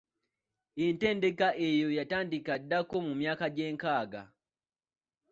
[0.85, 4.23] Entendeka eyo yatandika ddako mu myaka gy'enkaga.